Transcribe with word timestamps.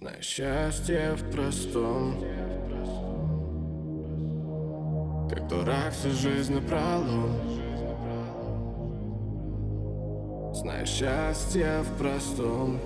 Знай 0.00 0.20
счастье 0.22 1.14
в 1.14 1.30
простом. 1.30 2.16
Как 5.30 5.46
дурак 5.46 5.92
всю 5.92 6.10
жизнь 6.10 6.52
напролом. 6.52 7.30
Знай 10.52 10.84
счастье 10.84 11.82
в 11.82 11.96
простом. 11.96 12.80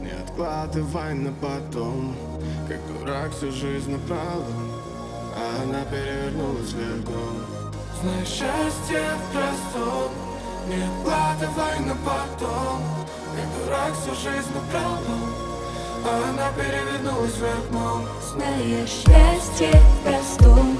Не 0.00 0.12
откладывай 0.12 1.12
на 1.12 1.32
потом. 1.32 2.16
Как 2.66 2.80
дурак 2.88 3.32
всю 3.32 3.52
жизнь 3.52 3.90
напролом. 3.92 4.70
А 5.36 5.62
она 5.64 5.84
перевернулась 5.84 6.72
вверх 6.72 7.04
дном 7.04 7.74
Знай 8.00 8.24
счастье 8.24 9.02
в 9.18 9.32
простом. 9.34 10.12
Не 10.68 10.82
откладывай 10.82 11.80
на 11.80 11.94
потом. 11.96 12.80
Как 13.36 13.66
дурак 13.66 13.92
всю 13.94 14.14
жизнь 14.14 14.48
напролом 14.54 14.93
она 16.04 16.52
перевернулась 16.52 17.36
вверх 17.36 17.70
дном 17.70 18.04
Зная 18.30 18.86
счастье 18.86 19.70
в 19.70 20.06
простом 20.06 20.78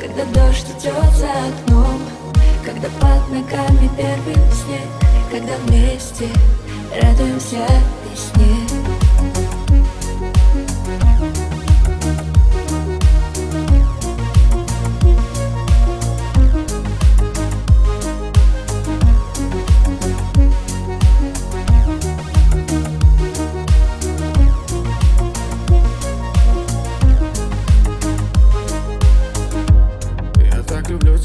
Когда 0.00 0.24
дождь 0.26 0.66
идет 0.78 1.14
за 1.14 1.30
окном 1.30 2.00
Когда 2.64 2.88
под 3.00 3.28
ногами 3.30 3.90
первый 3.96 4.34
снег 4.52 4.88
Когда 5.30 5.56
вместе 5.66 6.28
радуемся 7.00 7.66
весне 8.10 8.65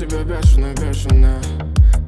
тебя 0.02 0.24
бешено, 0.24 0.74
бешено. 0.74 1.40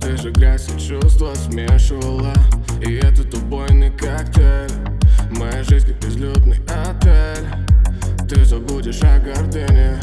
Ты 0.01 0.17
же 0.17 0.31
грязь 0.31 0.67
и 0.67 0.79
чувства 0.79 1.35
смешивала. 1.35 2.33
И 2.81 2.95
этот 2.95 3.31
убойный 3.35 3.91
коктейль. 3.91 4.71
Моя 5.29 5.63
жизнь 5.63 5.93
как 5.93 6.09
излюбный 6.09 6.57
отель. 6.65 7.45
Ты 8.27 8.45
забудешь 8.45 9.03
о 9.03 9.19
гордыне 9.19 9.99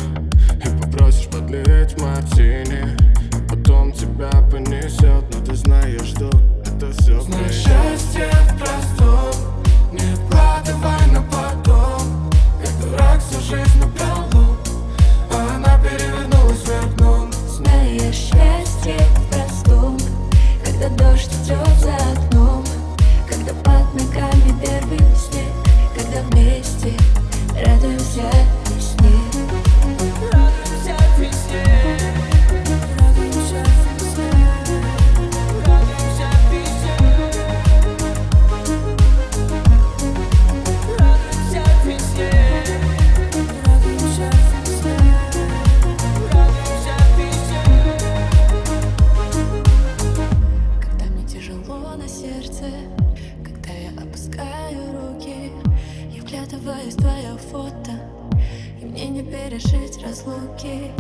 И 0.65 0.83
попросишь 0.83 1.27
подлить 1.27 2.01
мартини. 2.01 2.97
А 3.33 3.51
потом 3.51 3.93
тебя 3.93 4.31
понесет 4.51 5.25
Но 5.33 5.45
ты 5.45 5.57
знаешь, 5.57 6.11
что 6.15 6.31
это 6.65 6.93
все 6.93 7.21
Знаешь, 7.21 7.53
счастье 7.53 8.31
в 8.45 8.59
простом 8.59 9.35
Не 9.91 10.20
Вглядываюсь 56.51 56.95
в 56.95 57.01
твое 57.01 57.37
фото. 57.53 57.93
И 58.81 58.85
мне 58.85 59.07
не 59.09 59.23
пережить 59.23 60.03
разлуки. 60.03 60.91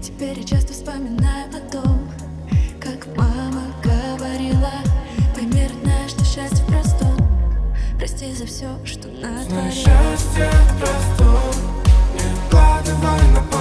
Теперь 0.00 0.38
я 0.38 0.44
часто 0.44 0.72
вспоминаю 0.72 1.48
о 1.48 1.70
том 1.70 2.08
Как 2.80 3.06
мама 3.16 3.62
говорила 3.82 4.70
Пойми, 5.34 5.66
родная, 5.66 6.08
что 6.08 6.24
счастье 6.24 6.64
в 6.64 6.66
простом. 6.66 7.16
Прости 7.98 8.32
за 8.32 8.46
все, 8.46 8.68
что 8.84 9.08
натворила 9.08 9.70
счастье 9.70 10.50
в 10.50 10.78
простом. 10.78 11.54
Не 12.14 12.20
откладывай 12.32 13.30
на 13.32 13.40
потом 13.42 13.59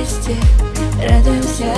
Вместе. 0.00 0.34
Радуемся 1.06 1.74